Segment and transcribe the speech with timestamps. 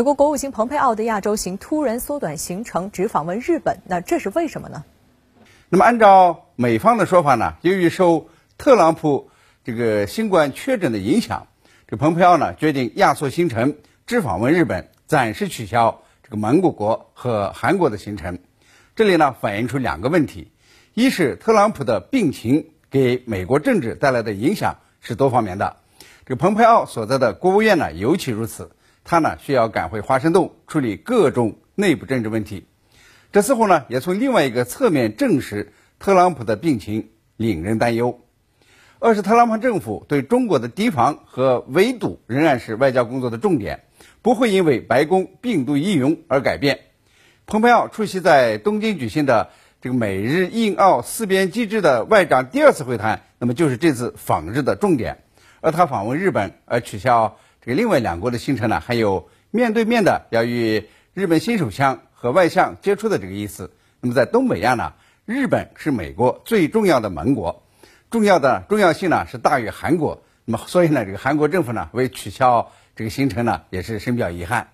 [0.00, 4.82] 美国国务卿蓬佩奥的亚洲行突然缩短行程，只访问日本，那这是为什么呢？
[5.68, 9.28] 那么按照美方的说法呢，由于受特朗普
[9.62, 11.48] 这个新冠确诊的影响，
[11.86, 13.76] 这蓬佩奥呢决定压缩行程，
[14.06, 18.38] 只访问日本，暂时取消这个蒙古国和韩国的行程。
[18.96, 20.50] 这里呢反映出两个问题：
[20.94, 25.76] 一是特朗普的病情给美国政治带来的影响是多方面的，
[26.24, 28.70] 这个蓬佩奥所在的国务院呢尤其如此。
[29.04, 32.66] 他呢需要赶回华盛顿处理各种内部政治问题，
[33.32, 38.20] 这似乎呢也从另外一个侧面证实特朗普的病情令人担忧。
[38.98, 43.84] 二是特朗普政府对中国的提防和围堵仍然是外交工作的重点，
[44.20, 46.80] 不会因为白宫病毒疑云而改变。
[47.46, 55.24] 蓬佩奥出席在东京举行的这个美日印澳四边机制的外长第二次会谈，那么就是这次访日的重点。
[55.62, 57.38] 而他访问日本而取消。
[57.62, 63.72] 这个另外两国的行程呢，还有面对面的要与日本新手枪和外相接触的这个意思。
[64.00, 64.94] 那么在东北亚呢，
[65.26, 67.62] 日本是美国最重要的盟国，
[68.10, 70.22] 重要的重要性呢是大于韩国。
[70.46, 74.68] 那么所以呢，这个韩国政府呢为取消这个行程呢，也是深表遗憾。